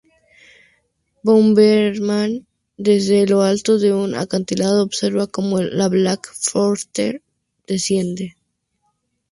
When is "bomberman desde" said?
1.23-3.27